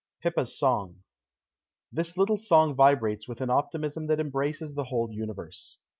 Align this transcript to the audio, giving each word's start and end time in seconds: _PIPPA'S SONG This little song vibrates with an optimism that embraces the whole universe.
_PIPPA'S 0.23 0.57
SONG 0.57 0.95
This 1.91 2.17
little 2.17 2.39
song 2.39 2.73
vibrates 2.73 3.27
with 3.27 3.39
an 3.39 3.51
optimism 3.51 4.07
that 4.07 4.19
embraces 4.19 4.73
the 4.73 4.85
whole 4.85 5.11
universe. 5.11 5.77